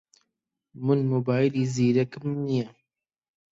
من 0.85 0.99
مۆبایلی 1.11 1.63
زیرەکم 1.73 2.25
نییە. 2.45 2.67